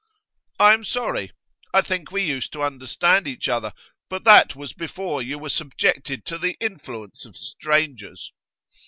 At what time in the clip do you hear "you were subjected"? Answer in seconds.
5.21-6.25